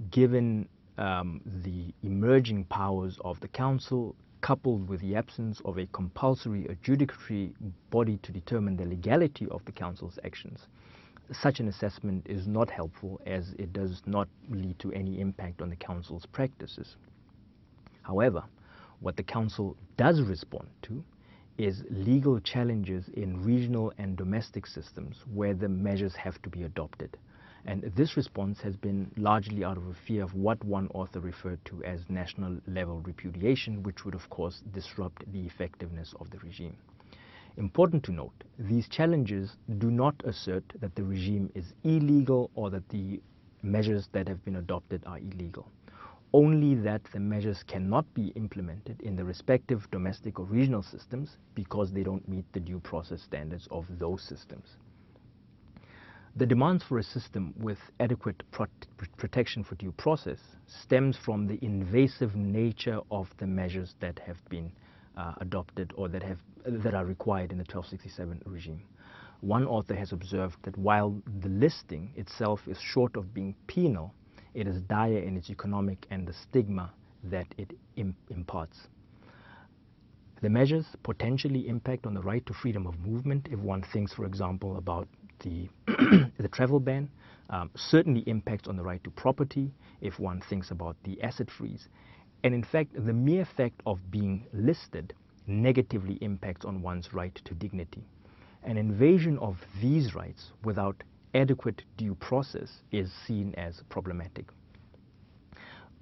given 0.10 0.68
um, 0.98 1.40
the 1.64 1.94
emerging 2.02 2.66
powers 2.66 3.20
of 3.24 3.40
the 3.42 3.48
Council, 3.48 4.16
coupled 4.42 4.90
with 4.90 5.02
the 5.02 5.16
absence 5.16 5.62
of 5.66 5.78
a 5.78 5.86
compulsory 5.86 6.64
adjudicatory 6.64 7.54
body 7.92 8.18
to 8.24 8.32
determine 8.32 8.76
the 8.76 8.86
legality 8.86 9.46
of 9.52 9.64
the 9.66 9.72
Council's 9.72 10.18
actions, 10.24 10.66
such 11.32 11.60
an 11.60 11.68
assessment 11.68 12.26
is 12.28 12.48
not 12.48 12.70
helpful 12.70 13.22
as 13.26 13.54
it 13.58 13.74
does 13.74 14.02
not 14.06 14.28
lead 14.50 14.78
to 14.80 14.92
any 14.92 15.20
impact 15.20 15.62
on 15.62 15.70
the 15.70 15.76
Council's 15.76 16.26
practices. 16.26 16.96
However, 18.02 18.44
what 19.00 19.16
the 19.16 19.24
Council 19.24 19.76
does 19.98 20.22
respond 20.22 20.68
to 20.84 21.04
is 21.58 21.84
legal 21.90 22.40
challenges 22.40 23.08
in 23.10 23.44
regional 23.44 23.94
and 23.98 24.18
domestic 24.18 24.66
systems 24.66 25.24
where 25.34 25.54
the 25.54 25.70
measures 25.70 26.16
have 26.16 26.42
to 26.42 26.50
be 26.50 26.64
adopted. 26.64 27.18
And 27.66 27.84
this 27.96 28.18
response 28.18 28.60
has 28.62 28.76
been 28.76 29.12
largely 29.18 29.64
out 29.64 29.78
of 29.78 29.86
a 29.88 29.94
fear 29.94 30.24
of 30.24 30.34
what 30.34 30.64
one 30.64 30.88
author 30.94 31.20
referred 31.20 31.64
to 31.66 31.84
as 31.84 32.10
national 32.10 32.58
level 32.68 33.02
repudiation, 33.02 33.84
which 33.84 34.04
would 34.04 34.16
of 34.16 34.30
course 34.30 34.62
disrupt 34.74 35.32
the 35.32 35.46
effectiveness 35.46 36.16
of 36.20 36.32
the 36.32 36.40
regime. 36.40 36.76
Important 37.58 38.04
to 38.06 38.12
note, 38.12 38.44
these 38.58 38.88
challenges 38.88 39.58
do 39.78 39.92
not 39.92 40.16
assert 40.26 40.64
that 40.80 40.96
the 40.96 41.04
regime 41.04 41.52
is 41.56 41.74
illegal 41.84 42.50
or 42.56 42.70
that 42.70 42.88
the 42.90 43.22
measures 43.62 44.08
that 44.14 44.28
have 44.28 44.44
been 44.46 44.56
adopted 44.56 45.04
are 45.06 45.20
illegal 45.20 45.68
only 46.34 46.76
that 46.76 47.04
the 47.12 47.20
measures 47.20 47.64
cannot 47.64 48.12
be 48.14 48.28
implemented 48.36 49.02
in 49.02 49.16
the 49.16 49.24
respective 49.24 49.90
domestic 49.92 50.40
or 50.40 50.46
regional 50.46 50.82
systems 50.82 51.38
because 51.56 51.92
they 51.92 52.04
don't 52.04 52.28
meet 52.28 52.46
the 52.54 52.60
due 52.60 52.80
process 52.80 53.22
standards 53.22 53.68
of 53.70 53.86
those 54.00 54.22
systems. 54.22 54.78
The 56.38 56.46
demands 56.46 56.84
for 56.84 56.98
a 56.98 57.04
system 57.04 57.54
with 57.58 57.80
adequate 58.00 58.42
pro 58.52 58.68
protection 59.18 59.66
for 59.66 59.76
due 59.76 59.92
process 59.92 60.40
stems 60.66 61.18
from 61.18 61.46
the 61.46 61.60
invasive 61.62 62.38
nature 62.38 63.02
of 63.12 63.28
the 63.38 63.48
measures 63.48 63.96
that 64.00 64.18
have 64.20 64.38
been 64.48 64.72
uh, 65.18 65.34
adopted 65.42 65.94
or 65.96 66.08
that, 66.10 66.24
have, 66.24 66.40
that 66.66 66.94
are 66.94 67.06
required 67.06 67.52
in 67.52 67.58
the 67.58 67.64
1267 67.64 68.42
regime. 68.46 68.84
One 69.42 69.66
author 69.66 69.96
has 69.96 70.12
observed 70.12 70.58
that 70.64 70.78
while 70.78 71.22
the 71.42 71.50
listing 71.50 72.12
itself 72.16 72.62
is 72.68 72.80
short 72.80 73.16
of 73.16 73.34
being 73.34 73.56
penal, 73.68 74.14
it 74.54 74.68
is 74.68 74.82
dire 74.82 75.18
in 75.18 75.38
its 75.38 75.50
economic 75.50 76.06
and 76.12 76.28
the 76.28 76.34
stigma 76.34 76.92
that 77.24 77.48
it 77.58 77.72
imparts. 78.30 78.88
The 80.42 80.50
measures 80.50 80.86
potentially 81.04 81.68
impact 81.68 82.06
on 82.08 82.14
the 82.14 82.22
right 82.22 82.46
to 82.48 82.54
freedom 82.54 82.88
of 82.88 83.00
movement 83.00 83.48
if 83.52 83.60
one 83.60 83.84
thinks, 83.94 84.14
for 84.14 84.26
example, 84.26 84.78
about 84.78 85.08
the, 85.40 85.70
the 85.88 86.50
travel 86.52 86.80
ban, 86.80 87.10
um, 87.50 87.70
certainly 87.76 88.22
impacts 88.22 88.68
on 88.68 88.76
the 88.76 88.84
right 88.84 89.04
to 89.04 89.12
property 89.12 89.72
if 90.02 90.20
one 90.20 90.42
thinks 90.50 90.72
about 90.72 90.96
the 91.04 91.22
asset 91.22 91.50
freeze. 91.52 91.88
And 92.44 92.54
in 92.56 92.64
fact, 92.64 92.94
the 92.94 93.14
mere 93.14 93.46
fact 93.46 93.82
of 93.86 94.00
being 94.10 94.48
listed 94.54 95.14
negatively 95.48 96.18
impacts 96.22 96.66
on 96.66 96.82
one's 96.82 97.14
right 97.14 97.36
to 97.46 97.54
dignity. 97.54 98.04
An 98.64 98.78
invasion 98.78 99.38
of 99.40 99.58
these 99.82 100.16
rights 100.16 100.52
without 100.64 101.04
adequate 101.34 101.84
due 101.98 102.16
process 102.16 102.82
is 102.92 103.12
seen 103.26 103.54
as 103.56 103.82
problematic. 103.90 104.46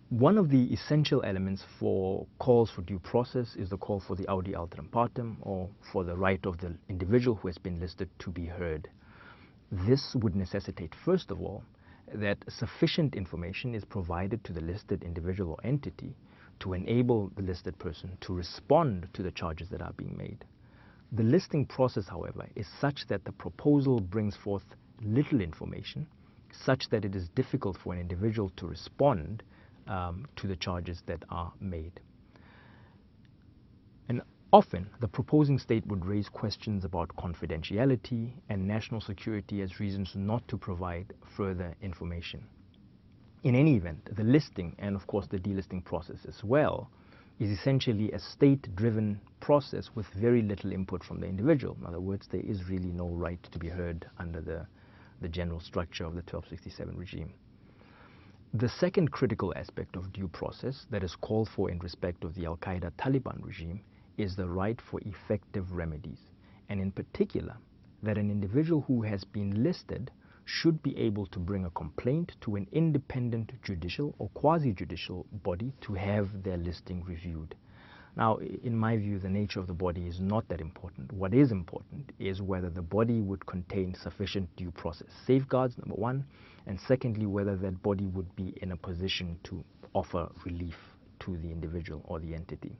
One 0.09 0.37
of 0.37 0.49
the 0.49 0.73
essential 0.73 1.21
elements 1.23 1.63
for 1.79 2.25
calls 2.39 2.71
for 2.71 2.81
due 2.81 2.99
process 2.99 3.55
is 3.55 3.69
the 3.69 3.77
call 3.77 3.99
for 3.99 4.15
the 4.15 4.27
audi 4.27 4.53
alteram 4.53 4.89
partem 4.89 5.37
or 5.41 5.69
for 5.91 6.03
the 6.03 6.17
right 6.17 6.43
of 6.45 6.57
the 6.57 6.73
individual 6.89 7.35
who 7.35 7.47
has 7.47 7.59
been 7.59 7.79
listed 7.79 8.09
to 8.19 8.31
be 8.31 8.45
heard. 8.45 8.89
This 9.71 10.15
would 10.15 10.35
necessitate, 10.35 10.95
first 11.05 11.29
of 11.29 11.39
all, 11.39 11.63
that 12.13 12.37
sufficient 12.47 13.15
information 13.15 13.75
is 13.75 13.85
provided 13.85 14.43
to 14.43 14.53
the 14.53 14.61
listed 14.61 15.03
individual 15.03 15.51
or 15.51 15.57
entity 15.63 16.15
to 16.59 16.73
enable 16.73 17.31
the 17.35 17.41
listed 17.41 17.77
person 17.79 18.17
to 18.21 18.33
respond 18.33 19.07
to 19.13 19.23
the 19.23 19.31
charges 19.31 19.69
that 19.69 19.81
are 19.81 19.93
being 19.93 20.15
made. 20.17 20.45
The 21.11 21.23
listing 21.23 21.65
process, 21.65 22.07
however, 22.07 22.47
is 22.55 22.67
such 22.79 23.07
that 23.07 23.25
the 23.25 23.31
proposal 23.31 23.99
brings 23.99 24.35
forth 24.35 24.63
little 25.01 25.41
information, 25.41 26.07
such 26.51 26.89
that 26.89 27.05
it 27.05 27.15
is 27.15 27.29
difficult 27.29 27.77
for 27.77 27.93
an 27.93 27.99
individual 27.99 28.51
to 28.57 28.67
respond 28.67 29.43
um, 29.87 30.27
to 30.35 30.47
the 30.47 30.55
charges 30.55 31.01
that 31.07 31.23
are 31.29 31.51
made. 31.59 31.99
And 34.07 34.21
often 34.51 34.89
the 34.99 35.07
proposing 35.07 35.59
state 35.59 35.85
would 35.85 36.05
raise 36.05 36.27
questions 36.27 36.83
about 36.83 37.15
confidentiality 37.17 38.31
and 38.49 38.67
national 38.67 38.99
security 38.99 39.61
as 39.61 39.79
reasons 39.79 40.15
not 40.15 40.47
to 40.47 40.57
provide 40.57 41.13
further 41.37 41.75
information. 41.81 42.43
In 43.43 43.55
any 43.55 43.75
event, 43.75 44.15
the 44.15 44.23
listing 44.23 44.75
and 44.79 44.95
of 44.95 45.05
course 45.07 45.27
the 45.27 45.37
delisting 45.37 45.83
process 45.85 46.25
as 46.27 46.43
well 46.43 46.89
is 47.39 47.51
essentially 47.51 48.11
a 48.11 48.19
state-driven 48.19 49.21
process 49.39 49.91
with 49.95 50.05
very 50.07 50.41
little 50.41 50.73
input 50.73 51.03
from 51.03 51.21
the 51.21 51.27
individual. 51.27 51.77
In 51.79 51.85
other 51.85 52.01
words, 52.01 52.27
there 52.29 52.41
is 52.41 52.67
really 52.67 52.91
no 52.91 53.07
right 53.07 53.41
to 53.51 53.59
be 53.59 53.69
heard 53.69 54.05
under 54.17 54.41
the, 54.41 54.67
the 55.21 55.29
general 55.29 55.61
structure 55.61 56.03
of 56.03 56.15
the 56.15 56.21
1267 56.21 56.97
regime. 56.97 57.31
The 58.55 58.67
second 58.67 59.11
critical 59.11 59.53
aspect 59.55 59.95
of 59.95 60.11
due 60.11 60.27
process 60.27 60.85
that 60.89 61.03
is 61.03 61.15
called 61.15 61.49
for 61.55 61.69
in 61.69 61.79
respect 61.79 62.23
of 62.23 62.33
the 62.35 62.45
Al 62.45 62.57
Qaeda 62.57 62.91
Taliban 62.97 63.45
regime 63.45 63.79
is 64.19 64.35
the 64.35 64.49
right 64.49 64.81
for 64.81 64.99
effective 65.05 65.71
remedies, 65.71 66.19
and 66.67 66.81
in 66.81 66.91
particular, 66.91 67.55
that 68.03 68.17
an 68.17 68.29
individual 68.29 68.81
who 68.81 69.01
has 69.01 69.23
been 69.23 69.63
listed 69.63 70.11
should 70.43 70.83
be 70.83 70.97
able 70.97 71.25
to 71.27 71.39
bring 71.39 71.63
a 71.63 71.69
complaint 71.69 72.35
to 72.41 72.55
an 72.55 72.67
independent 72.71 73.51
judicial 73.63 74.13
or 74.17 74.27
quasi 74.29 74.73
judicial 74.73 75.25
body 75.43 75.71
to 75.79 75.93
have 75.93 76.43
their 76.43 76.57
listing 76.57 77.03
reviewed. 77.05 77.55
Now, 78.17 78.37
in 78.37 78.75
my 78.75 78.97
view, 78.97 79.19
the 79.19 79.29
nature 79.29 79.59
of 79.59 79.67
the 79.67 79.73
body 79.73 80.07
is 80.07 80.19
not 80.19 80.49
that 80.49 80.59
important. 80.59 81.13
What 81.13 81.33
is 81.33 81.51
important 81.51 82.11
is 82.19 82.41
whether 82.41 82.69
the 82.69 82.81
body 82.81 83.21
would 83.21 83.45
contain 83.45 83.93
sufficient 83.93 84.53
due 84.57 84.71
process 84.71 85.07
safeguards, 85.25 85.77
number 85.77 85.95
one, 85.95 86.25
and 86.65 86.79
secondly, 86.87 87.25
whether 87.25 87.55
that 87.55 87.81
body 87.81 88.07
would 88.07 88.35
be 88.35 88.53
in 88.61 88.71
a 88.71 88.77
position 88.77 89.39
to 89.43 89.63
offer 89.93 90.29
relief 90.43 90.75
to 91.19 91.37
the 91.37 91.51
individual 91.51 92.01
or 92.05 92.19
the 92.19 92.33
entity. 92.33 92.75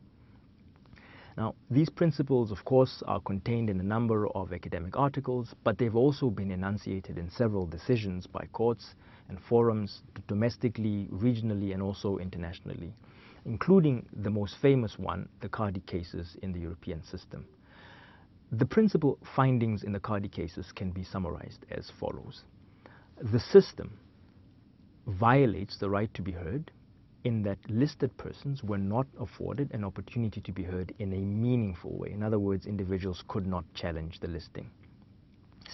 Now, 1.39 1.55
these 1.72 1.89
principles, 1.89 2.51
of 2.51 2.63
course, 2.65 3.01
are 3.08 3.22
contained 3.22 3.72
in 3.72 3.79
a 3.79 3.84
number 3.84 4.27
of 4.27 4.53
academic 4.53 4.96
articles, 4.98 5.55
but 5.63 5.79
they've 5.79 5.96
also 5.96 6.29
been 6.29 6.51
enunciated 6.51 7.17
in 7.17 7.31
several 7.31 7.65
decisions 7.65 8.27
by 8.27 8.46
courts 8.51 8.93
and 9.29 9.39
forums 9.39 10.03
domestically, 10.27 11.08
regionally, 11.12 11.74
and 11.74 11.81
also 11.81 12.17
internationally 12.17 12.93
including 13.46 14.05
the 14.13 14.29
most 14.29 14.55
famous 14.62 14.98
one, 14.98 15.27
the 15.41 15.50
Kadi 15.50 15.81
cases 15.81 16.38
in 16.41 16.51
the 16.51 16.60
European 16.60 17.03
system. 17.03 17.46
The 18.51 18.65
principal 18.65 19.17
findings 19.36 19.84
in 19.84 19.91
the 19.91 20.00
Kadi 20.00 20.29
cases 20.29 20.72
can 20.72 20.91
be 20.91 21.03
summarized 21.03 21.65
as 21.72 21.91
follows. 22.00 22.43
The 23.31 23.39
system 23.39 23.98
violates 25.08 25.77
the 25.77 25.89
right 25.89 26.13
to 26.13 26.22
be 26.22 26.31
heard 26.31 26.72
in 27.24 27.44
that 27.44 27.58
listed 27.70 28.16
persons 28.18 28.64
were 28.64 28.78
not 28.78 29.08
afforded 29.20 29.72
an 29.74 29.84
opportunity 29.84 30.42
to 30.42 30.52
be 30.52 30.64
heard 30.64 30.94
in 31.00 31.14
a 31.14 31.18
meaningful 31.18 31.98
way. 31.98 32.12
In 32.12 32.24
other 32.24 32.40
words, 32.40 32.66
individuals 32.66 33.24
could 33.28 33.46
not 33.46 33.66
challenge 33.74 34.20
the 34.20 34.28
listing. 34.28 34.70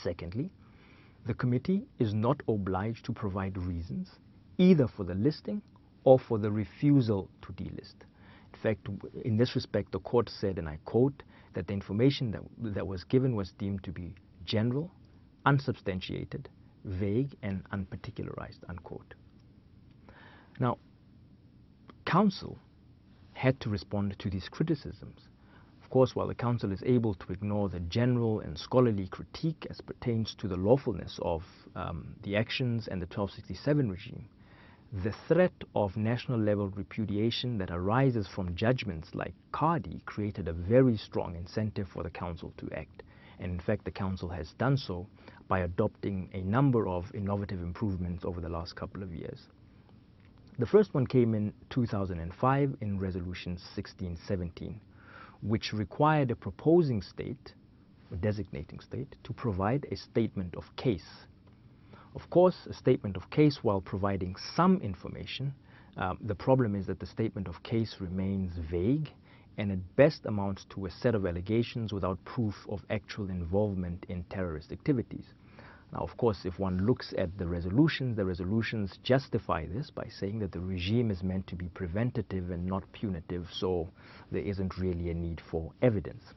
Secondly, 0.01 0.49
the 1.25 1.33
committee 1.33 1.83
is 1.99 2.13
not 2.13 2.41
obliged 2.47 3.05
to 3.05 3.13
provide 3.13 3.57
reasons 3.57 4.11
either 4.57 4.87
for 4.87 5.03
the 5.03 5.15
listing 5.15 5.61
or 6.03 6.19
for 6.19 6.37
the 6.37 6.51
refusal 6.51 7.29
to 7.41 7.51
delist. 7.53 7.95
In 8.53 8.59
fact, 8.61 8.87
in 9.23 9.37
this 9.37 9.55
respect, 9.55 9.91
the 9.91 9.99
court 9.99 10.29
said, 10.29 10.57
and 10.57 10.69
I 10.69 10.79
quote, 10.85 11.23
that 11.53 11.67
the 11.67 11.73
information 11.73 12.31
that, 12.31 12.41
that 12.73 12.87
was 12.87 13.03
given 13.03 13.35
was 13.35 13.51
deemed 13.53 13.83
to 13.83 13.91
be 13.91 14.13
general, 14.45 14.91
unsubstantiated, 15.45 16.49
vague, 16.83 17.35
and 17.41 17.63
unparticularized, 17.71 18.59
unquote. 18.69 19.13
Now, 20.59 20.77
Council 22.15 22.57
had 23.33 23.59
to 23.59 23.69
respond 23.69 24.17
to 24.19 24.29
these 24.29 24.47
criticisms. 24.47 25.27
Of 25.83 25.89
course, 25.89 26.15
while 26.15 26.27
the 26.27 26.33
council 26.33 26.71
is 26.71 26.81
able 26.85 27.13
to 27.13 27.33
ignore 27.33 27.67
the 27.67 27.81
general 27.81 28.39
and 28.39 28.57
scholarly 28.57 29.07
critique 29.07 29.67
as 29.69 29.81
pertains 29.81 30.33
to 30.35 30.47
the 30.47 30.55
lawfulness 30.55 31.19
of 31.21 31.43
um, 31.75 32.15
the 32.23 32.37
actions 32.37 32.87
and 32.87 33.01
the 33.01 33.05
1267 33.05 33.91
regime, 33.91 34.29
the 35.03 35.11
threat 35.27 35.65
of 35.75 35.97
national 35.97 36.39
level 36.39 36.69
repudiation 36.69 37.57
that 37.57 37.69
arises 37.69 38.29
from 38.29 38.55
judgments 38.55 39.13
like 39.13 39.33
Kadi 39.51 40.01
created 40.05 40.47
a 40.47 40.53
very 40.53 40.95
strong 40.95 41.35
incentive 41.35 41.89
for 41.89 42.01
the 42.03 42.09
Council 42.09 42.53
to 42.59 42.69
act. 42.71 43.03
And 43.39 43.51
in 43.51 43.59
fact, 43.59 43.83
the 43.83 43.91
Council 43.91 44.29
has 44.29 44.53
done 44.53 44.77
so 44.77 45.05
by 45.49 45.59
adopting 45.59 46.29
a 46.31 46.39
number 46.43 46.87
of 46.87 47.13
innovative 47.13 47.61
improvements 47.61 48.23
over 48.23 48.39
the 48.39 48.47
last 48.47 48.77
couple 48.77 49.03
of 49.03 49.13
years. 49.13 49.49
The 50.57 50.65
first 50.65 50.93
one 50.93 51.05
came 51.05 51.33
in 51.33 51.53
2005 51.69 52.77
in 52.81 52.99
Resolution 52.99 53.53
1617, 53.53 54.79
which 55.41 55.73
required 55.73 56.31
a 56.31 56.35
proposing 56.35 57.01
state, 57.01 57.53
a 58.11 58.15
designating 58.15 58.79
state, 58.79 59.15
to 59.23 59.33
provide 59.33 59.85
a 59.91 59.95
statement 59.97 60.55
of 60.55 60.63
case 60.75 61.25
of 62.15 62.29
course, 62.29 62.65
a 62.69 62.73
statement 62.73 63.17
of 63.17 63.29
case, 63.29 63.59
while 63.61 63.81
providing 63.81 64.35
some 64.55 64.77
information, 64.77 65.53
um, 65.97 66.17
the 66.21 66.35
problem 66.35 66.73
is 66.73 66.87
that 66.87 66.99
the 66.99 67.05
statement 67.05 67.47
of 67.49 67.61
case 67.61 67.97
remains 67.99 68.53
vague 68.71 69.09
and 69.57 69.71
at 69.71 69.95
best 69.97 70.25
amounts 70.25 70.65
to 70.69 70.85
a 70.85 70.91
set 70.91 71.13
of 71.13 71.25
allegations 71.25 71.91
without 71.91 72.23
proof 72.23 72.55
of 72.69 72.81
actual 72.89 73.29
involvement 73.29 74.05
in 74.07 74.23
terrorist 74.29 74.71
activities. 74.71 75.25
Now, 75.93 75.99
of 75.99 76.17
course, 76.17 76.45
if 76.45 76.59
one 76.59 76.85
looks 76.85 77.13
at 77.17 77.37
the 77.37 77.47
resolutions, 77.47 78.17
the 78.17 78.25
resolutions 78.25 78.97
justify 79.03 79.65
this 79.65 79.91
by 79.91 80.07
saying 80.09 80.39
that 80.39 80.51
the 80.51 80.59
regime 80.59 81.11
is 81.11 81.23
meant 81.23 81.47
to 81.47 81.55
be 81.55 81.69
preventative 81.69 82.51
and 82.51 82.65
not 82.65 82.91
punitive, 82.91 83.47
so 83.51 83.89
there 84.31 84.41
isn't 84.41 84.77
really 84.77 85.09
a 85.09 85.13
need 85.13 85.39
for 85.39 85.71
evidence. 85.81 86.33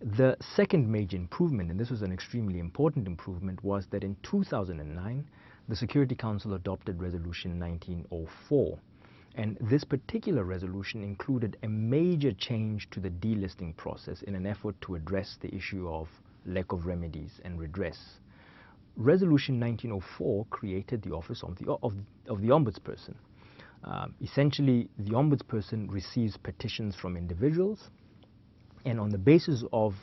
The 0.00 0.36
second 0.40 0.90
major 0.90 1.16
improvement, 1.16 1.70
and 1.70 1.80
this 1.80 1.90
was 1.90 2.02
an 2.02 2.12
extremely 2.12 2.58
important 2.58 3.06
improvement, 3.06 3.64
was 3.64 3.86
that 3.88 4.04
in 4.04 4.16
2009, 4.22 5.26
the 5.68 5.76
Security 5.76 6.14
Council 6.14 6.54
adopted 6.54 7.00
Resolution 7.00 7.58
1904. 7.58 8.78
And 9.34 9.58
this 9.60 9.84
particular 9.84 10.44
resolution 10.44 11.02
included 11.02 11.56
a 11.62 11.68
major 11.68 12.32
change 12.32 12.88
to 12.90 13.00
the 13.00 13.10
delisting 13.10 13.76
process 13.76 14.22
in 14.22 14.34
an 14.34 14.46
effort 14.46 14.80
to 14.82 14.94
address 14.94 15.36
the 15.40 15.54
issue 15.54 15.88
of 15.88 16.08
lack 16.46 16.72
of 16.72 16.86
remedies 16.86 17.40
and 17.44 17.58
redress. 17.58 17.98
Resolution 18.96 19.60
1904 19.60 20.46
created 20.50 21.02
the 21.02 21.10
office 21.10 21.42
of 21.42 21.56
the, 21.58 21.70
of, 21.82 21.92
of 22.28 22.40
the 22.40 22.48
Ombudsperson. 22.48 23.14
Uh, 23.84 24.06
essentially, 24.22 24.88
the 24.98 25.10
Ombudsperson 25.10 25.90
receives 25.90 26.36
petitions 26.36 26.96
from 26.96 27.16
individuals 27.16 27.90
and 28.86 29.00
on 29.00 29.10
the 29.10 29.18
basis 29.18 29.64
of 29.72 29.94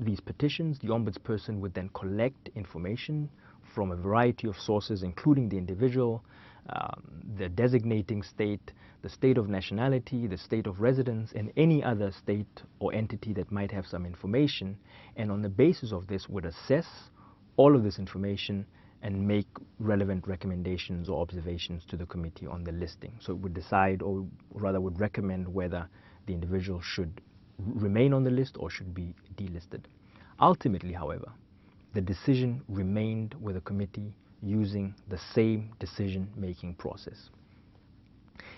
these 0.00 0.18
petitions, 0.18 0.80
the 0.80 0.88
ombudsperson 0.88 1.60
would 1.60 1.72
then 1.74 1.88
collect 1.94 2.50
information 2.56 3.30
from 3.72 3.92
a 3.92 3.96
variety 3.96 4.48
of 4.48 4.56
sources, 4.58 5.04
including 5.04 5.48
the 5.48 5.56
individual, 5.56 6.24
um, 6.70 7.02
the 7.36 7.48
designating 7.48 8.22
state, 8.22 8.72
the 9.02 9.08
state 9.08 9.36
of 9.36 9.48
nationality, 9.48 10.26
the 10.26 10.38
state 10.38 10.66
of 10.66 10.80
residence, 10.80 11.32
and 11.34 11.52
any 11.56 11.82
other 11.82 12.10
state 12.10 12.62
or 12.78 12.92
entity 12.94 13.32
that 13.34 13.52
might 13.52 13.70
have 13.70 13.86
some 13.86 14.06
information, 14.06 14.76
and 15.16 15.30
on 15.30 15.42
the 15.42 15.48
basis 15.48 15.92
of 15.92 16.06
this 16.06 16.28
would 16.28 16.46
assess 16.46 16.86
all 17.56 17.76
of 17.76 17.82
this 17.82 17.98
information 17.98 18.66
and 19.02 19.28
make 19.28 19.46
relevant 19.78 20.26
recommendations 20.26 21.10
or 21.10 21.20
observations 21.20 21.84
to 21.86 21.96
the 21.96 22.06
committee 22.06 22.46
on 22.46 22.64
the 22.64 22.72
listing. 22.72 23.12
So 23.20 23.32
it 23.32 23.38
would 23.40 23.52
decide, 23.52 24.00
or 24.00 24.24
rather 24.54 24.80
would 24.80 24.98
recommend 24.98 25.52
whether 25.52 25.86
the 26.26 26.32
individual 26.32 26.80
should 26.80 27.20
remain 27.58 28.14
on 28.14 28.24
the 28.24 28.30
list 28.30 28.56
or 28.58 28.70
should 28.70 28.94
be 28.94 29.14
delisted. 29.36 29.82
Ultimately, 30.40 30.94
however, 30.94 31.30
the 31.92 32.00
decision 32.00 32.62
remained 32.66 33.34
with 33.40 33.54
the 33.56 33.60
committee 33.60 34.14
using 34.44 34.94
the 35.08 35.18
same 35.34 35.70
decision-making 35.78 36.74
process. 36.74 37.30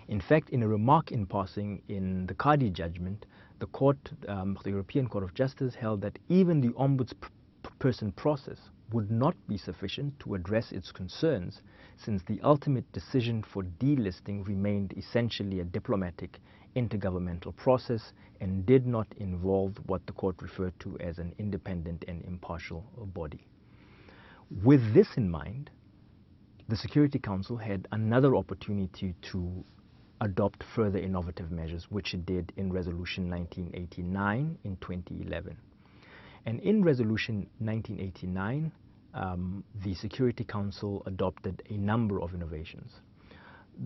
In 0.08 0.20
fact, 0.20 0.50
in 0.50 0.62
a 0.62 0.68
remark 0.68 1.12
in 1.12 1.26
passing 1.26 1.82
in 1.88 2.26
the 2.26 2.34
Kadi 2.34 2.70
judgment, 2.70 3.26
the 3.58 3.66
court, 3.66 3.98
um, 4.28 4.58
the 4.62 4.70
European 4.70 5.08
Court 5.08 5.24
of 5.24 5.34
Justice 5.34 5.74
held 5.74 6.00
that 6.02 6.18
even 6.28 6.60
the 6.60 6.70
ombudsperson 6.70 8.14
process 8.14 8.58
would 8.92 9.10
not 9.10 9.34
be 9.48 9.58
sufficient 9.58 10.18
to 10.20 10.34
address 10.34 10.70
its 10.72 10.92
concerns 10.92 11.60
since 11.96 12.22
the 12.22 12.40
ultimate 12.42 12.90
decision 12.92 13.42
for 13.42 13.64
delisting 13.64 14.46
remained 14.46 14.92
essentially 14.96 15.60
a 15.60 15.64
diplomatic 15.64 16.38
intergovernmental 16.76 17.56
process 17.56 18.12
and 18.40 18.66
did 18.66 18.86
not 18.86 19.06
involve 19.16 19.76
what 19.86 20.06
the 20.06 20.12
court 20.12 20.36
referred 20.40 20.78
to 20.78 20.96
as 21.00 21.18
an 21.18 21.34
independent 21.38 22.04
and 22.06 22.22
impartial 22.24 22.84
body. 23.14 23.46
With 24.62 24.94
this 24.94 25.08
in 25.16 25.28
mind, 25.28 25.70
the 26.68 26.76
Security 26.76 27.18
Council 27.18 27.56
had 27.56 27.86
another 27.92 28.34
opportunity 28.34 29.14
to 29.30 29.64
adopt 30.20 30.64
further 30.74 30.98
innovative 30.98 31.50
measures, 31.50 31.86
which 31.90 32.14
it 32.14 32.26
did 32.26 32.52
in 32.56 32.72
Resolution 32.72 33.30
1989 33.30 34.58
in 34.64 34.76
2011. 34.76 35.56
And 36.46 36.60
in 36.60 36.82
Resolution 36.82 37.46
1989, 37.58 38.72
um, 39.14 39.64
the 39.84 39.94
Security 39.94 40.44
Council 40.44 41.02
adopted 41.06 41.62
a 41.70 41.74
number 41.74 42.20
of 42.20 42.34
innovations. 42.34 42.92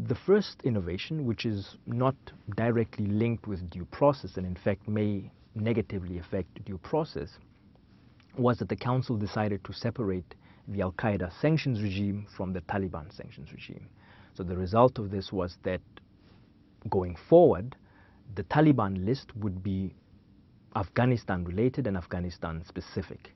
The 0.06 0.14
first 0.14 0.62
innovation, 0.64 1.26
which 1.26 1.44
is 1.44 1.76
not 1.86 2.14
directly 2.56 3.06
linked 3.06 3.46
with 3.46 3.68
due 3.70 3.86
process 3.86 4.36
and 4.36 4.46
in 4.46 4.54
fact 4.54 4.88
may 4.88 5.30
negatively 5.54 6.18
affect 6.18 6.64
due 6.64 6.78
process, 6.78 7.30
was 8.38 8.58
that 8.58 8.68
the 8.68 8.76
Council 8.76 9.16
decided 9.16 9.64
to 9.64 9.72
separate 9.72 10.34
the 10.68 10.82
Al 10.82 10.92
Qaeda 10.92 11.32
sanctions 11.40 11.82
regime 11.82 12.26
from 12.36 12.52
the 12.52 12.60
Taliban 12.62 13.14
sanctions 13.14 13.52
regime. 13.52 13.88
So 14.34 14.42
the 14.42 14.56
result 14.56 14.98
of 14.98 15.10
this 15.10 15.32
was 15.32 15.58
that 15.64 15.80
going 16.88 17.16
forward, 17.28 17.76
the 18.34 18.44
Taliban 18.44 19.04
list 19.04 19.34
would 19.36 19.62
be 19.62 19.94
Afghanistan 20.76 21.44
related 21.44 21.86
and 21.86 21.96
Afghanistan 21.96 22.62
specific. 22.66 23.34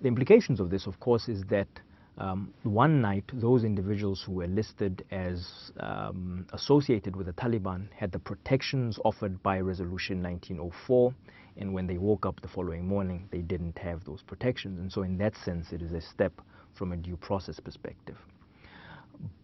The 0.00 0.08
implications 0.08 0.60
of 0.60 0.70
this, 0.70 0.86
of 0.86 1.00
course, 1.00 1.28
is 1.28 1.42
that 1.50 1.68
um, 2.16 2.54
one 2.62 3.00
night 3.00 3.24
those 3.32 3.64
individuals 3.64 4.22
who 4.24 4.34
were 4.34 4.46
listed 4.46 5.04
as 5.10 5.72
um, 5.80 6.46
associated 6.52 7.16
with 7.16 7.26
the 7.26 7.32
Taliban 7.32 7.88
had 7.92 8.12
the 8.12 8.20
protections 8.20 9.00
offered 9.04 9.42
by 9.42 9.58
Resolution 9.58 10.22
1904 10.22 11.12
and 11.56 11.72
when 11.72 11.86
they 11.86 11.98
woke 11.98 12.26
up 12.26 12.40
the 12.40 12.48
following 12.48 12.86
morning 12.86 13.28
they 13.30 13.40
didn't 13.40 13.78
have 13.78 14.04
those 14.04 14.22
protections 14.22 14.78
and 14.78 14.92
so 14.92 15.02
in 15.02 15.16
that 15.18 15.36
sense 15.36 15.72
it 15.72 15.82
is 15.82 15.92
a 15.92 16.00
step 16.00 16.32
from 16.74 16.92
a 16.92 16.96
due 16.96 17.16
process 17.16 17.60
perspective. 17.60 18.16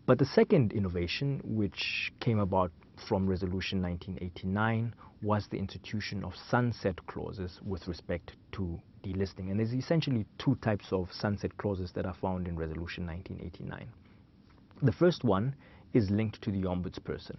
But 0.06 0.18
the 0.18 0.26
second 0.26 0.72
innovation 0.72 1.40
which 1.44 2.12
came 2.20 2.40
about 2.40 2.72
from 3.08 3.26
Resolution 3.26 3.80
1989 3.80 4.94
was 5.22 5.46
the 5.48 5.58
institution 5.58 6.24
of 6.24 6.34
sunset 6.34 7.06
clauses 7.06 7.60
with 7.64 7.86
respect 7.86 8.32
to 8.52 8.80
delisting. 9.04 9.50
And 9.50 9.60
there's 9.60 9.72
essentially 9.72 10.26
two 10.38 10.56
types 10.56 10.92
of 10.92 11.12
sunset 11.12 11.56
clauses 11.56 11.92
that 11.92 12.06
are 12.06 12.14
found 12.14 12.48
in 12.48 12.56
Resolution 12.56 13.06
1989. 13.06 13.88
The 14.82 14.92
first 14.92 15.24
one 15.24 15.54
is 15.92 16.10
linked 16.10 16.42
to 16.42 16.50
the 16.50 16.62
ombudsperson. 16.62 17.36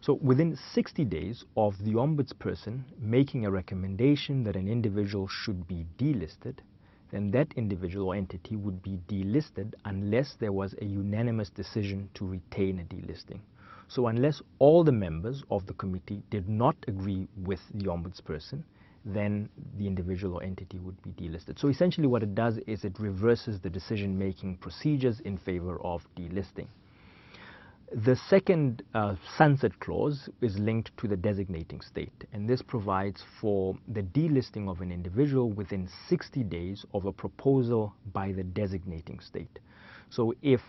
So 0.00 0.14
within 0.14 0.56
60 0.56 1.04
days 1.06 1.44
of 1.56 1.76
the 1.84 1.94
ombudsperson 1.94 2.84
making 3.00 3.44
a 3.44 3.50
recommendation 3.50 4.44
that 4.44 4.54
an 4.54 4.68
individual 4.68 5.26
should 5.26 5.66
be 5.66 5.86
delisted, 5.98 6.58
then 7.10 7.30
that 7.32 7.52
individual 7.56 8.08
or 8.08 8.14
entity 8.14 8.54
would 8.54 8.80
be 8.82 9.00
delisted 9.08 9.74
unless 9.84 10.34
there 10.34 10.52
was 10.52 10.74
a 10.80 10.84
unanimous 10.84 11.50
decision 11.50 12.08
to 12.14 12.26
retain 12.26 12.78
a 12.78 12.84
delisting. 12.84 13.40
So 13.88 14.06
unless 14.06 14.40
all 14.58 14.84
the 14.84 14.92
members 14.92 15.42
of 15.50 15.66
the 15.66 15.72
committee 15.74 16.22
did 16.30 16.48
not 16.48 16.76
agree 16.86 17.26
with 17.42 17.60
the 17.74 17.86
ombudsperson, 17.86 18.62
then 19.04 19.48
the 19.78 19.86
individual 19.86 20.36
or 20.36 20.42
entity 20.42 20.78
would 20.78 21.00
be 21.02 21.10
delisted. 21.10 21.58
So 21.58 21.68
essentially 21.68 22.06
what 22.06 22.22
it 22.22 22.34
does 22.34 22.58
is 22.66 22.84
it 22.84 23.00
reverses 23.00 23.60
the 23.60 23.70
decision-making 23.70 24.58
procedures 24.58 25.20
in 25.20 25.38
favor 25.38 25.80
of 25.82 26.06
delisting. 26.16 26.66
The 27.94 28.16
second 28.16 28.82
uh, 28.92 29.14
sunset 29.38 29.80
clause 29.80 30.28
is 30.42 30.58
linked 30.58 30.94
to 30.98 31.08
the 31.08 31.16
designating 31.16 31.80
state, 31.80 32.24
and 32.34 32.46
this 32.46 32.60
provides 32.60 33.24
for 33.40 33.78
the 33.88 34.02
delisting 34.02 34.68
of 34.68 34.82
an 34.82 34.92
individual 34.92 35.50
within 35.50 35.88
60 36.06 36.44
days 36.44 36.84
of 36.92 37.06
a 37.06 37.12
proposal 37.12 37.94
by 38.12 38.32
the 38.32 38.42
designating 38.42 39.20
state. 39.20 39.58
So 40.10 40.34
if 40.42 40.60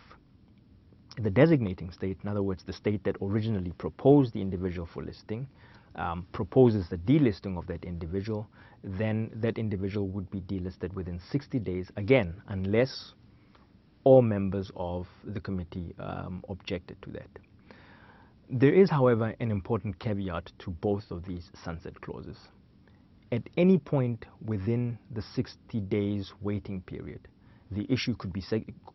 the 1.17 1.29
designating 1.29 1.91
state, 1.91 2.19
in 2.23 2.29
other 2.29 2.41
words, 2.41 2.63
the 2.63 2.71
state 2.71 3.03
that 3.03 3.17
originally 3.21 3.73
proposed 3.73 4.33
the 4.33 4.39
individual 4.39 4.85
for 4.85 5.03
listing, 5.03 5.45
um, 5.95 6.25
proposes 6.31 6.87
the 6.87 6.97
delisting 6.99 7.57
of 7.57 7.67
that 7.67 7.83
individual, 7.83 8.47
then 8.81 9.29
that 9.33 9.57
individual 9.57 10.07
would 10.07 10.31
be 10.31 10.39
delisted 10.39 10.93
within 10.93 11.19
60 11.19 11.59
days, 11.59 11.91
again, 11.97 12.41
unless 12.47 13.13
all 14.09 14.23
members 14.23 14.71
of 14.75 15.05
the 15.23 15.39
committee 15.39 15.93
um, 15.99 16.43
objected 16.49 16.99
to 17.03 17.11
that. 17.11 17.29
There 18.49 18.73
is, 18.73 18.89
however, 18.89 19.35
an 19.39 19.51
important 19.51 19.99
caveat 19.99 20.51
to 20.63 20.71
both 20.71 21.11
of 21.11 21.27
these 21.27 21.51
sunset 21.63 22.01
clauses. 22.01 22.37
At 23.31 23.43
any 23.55 23.77
point 23.77 24.25
within 24.43 24.97
the 25.13 25.21
60 25.21 25.79
days 25.81 26.33
waiting 26.41 26.81
period, 26.81 27.27
the 27.69 27.85
issue 27.87 28.15
could 28.15 28.33
be, 28.33 28.41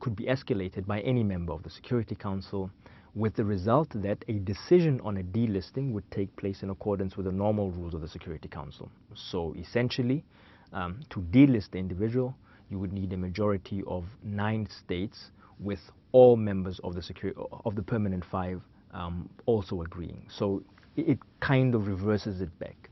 could 0.00 0.16
be 0.16 0.24
escalated 0.24 0.85
by 0.85 0.98
any 1.03 1.22
member 1.22 1.53
of 1.53 1.62
the 1.62 1.70
Security 1.70 2.16
Council 2.16 2.68
with 3.14 3.37
the 3.37 3.44
result 3.44 3.90
that 3.94 4.24
a 4.27 4.40
decision 4.40 5.00
on 5.05 5.18
a 5.18 5.22
delisting 5.22 5.92
would 5.92 6.11
take 6.11 6.35
place 6.35 6.64
in 6.64 6.70
accordance 6.70 7.16
with 7.16 7.27
the 7.27 7.33
normal 7.33 7.70
rules 7.70 7.94
of 7.94 8.00
the 8.00 8.09
Security 8.09 8.48
Council. 8.48 8.90
So 9.14 9.55
essentially, 9.57 10.24
um, 10.72 10.98
to 11.11 11.20
delist 11.20 11.70
the 11.70 11.79
individual, 11.79 12.35
you 12.70 12.79
would 12.79 12.92
need 12.92 13.12
a 13.12 13.16
majority 13.16 13.83
of 13.87 14.05
nine 14.22 14.68
states 14.68 15.31
with 15.61 15.81
all 16.12 16.37
members 16.37 16.81
of 16.85 16.94
the, 16.94 17.03
security, 17.03 17.40
of 17.64 17.74
the 17.74 17.83
permanent 17.83 18.24
five 18.24 18.61
um, 18.92 19.29
also 19.46 19.83
agreeing. 19.83 20.27
So 20.29 20.62
it, 20.96 21.09
it 21.09 21.18
kind 21.40 21.74
of 21.74 21.87
reverses 21.87 22.40
it 22.40 22.57
back. 22.59 22.90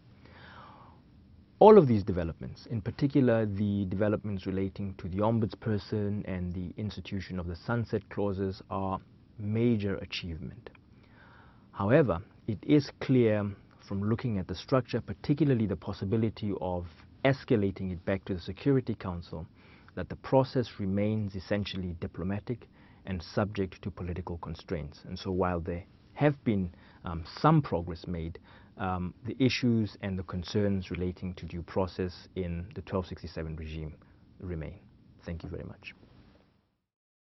All 1.59 1.79
of 1.79 1.87
these 1.87 2.03
developments, 2.03 2.67
in 2.67 2.81
particular 2.81 3.47
the 3.47 3.85
developments 3.85 4.47
relating 4.47 4.95
to 4.95 5.09
the 5.09 5.19
ombudsperson 5.19 6.25
and 6.27 6.53
the 6.53 6.73
institution 6.77 7.39
of 7.39 7.47
the 7.47 7.55
sunset 7.55 8.03
clauses, 8.11 8.61
are 8.69 8.99
major 9.39 9.97
achievement. 9.97 10.71
However, 11.71 12.21
it 12.49 12.59
is 12.63 12.91
clear 13.01 13.49
from 13.87 14.03
looking 14.03 14.39
at 14.39 14.49
the 14.49 14.55
structure, 14.55 15.01
particularly 15.01 15.67
the 15.67 15.77
possibility 15.77 16.53
of 16.61 16.87
escalating 17.25 17.93
it 17.93 18.05
back 18.05 18.25
to 18.25 18.35
the 18.35 18.41
Security 18.41 18.95
Council, 18.95 19.47
that 19.95 20.09
the 20.09 20.17
process 20.17 20.79
remains 20.79 21.35
essentially 21.35 21.97
diplomatic 22.01 22.69
and 23.07 23.23
subject 23.23 23.83
to 23.83 23.91
political 23.91 24.39
constraints. 24.39 25.01
And 25.05 25.19
so 25.19 25.31
while 25.31 25.61
there 25.61 25.85
have 26.15 26.43
been 26.45 26.73
um, 27.05 27.25
some 27.41 27.63
progress 27.63 28.07
made, 28.07 28.39
um, 28.79 29.15
the 29.27 29.37
issues 29.39 29.97
and 30.03 30.19
the 30.19 30.23
concerns 30.23 30.91
relating 30.91 31.35
to 31.35 31.47
due 31.47 31.63
process 31.63 32.29
in 32.37 32.59
the 32.75 32.81
1267 32.81 33.57
regime 33.57 33.95
remain. 34.41 34.79
Thank 35.25 35.43
you 35.43 35.49
very 35.49 35.65
much. 35.65 35.95